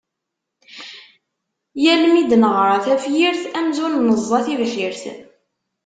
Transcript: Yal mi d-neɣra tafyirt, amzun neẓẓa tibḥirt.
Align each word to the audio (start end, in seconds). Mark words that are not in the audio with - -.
Yal 1.83 2.03
mi 2.11 2.23
d-neɣra 2.23 2.77
tafyirt, 2.85 3.43
amzun 3.57 3.93
neẓẓa 4.07 4.39
tibḥirt. 4.45 5.03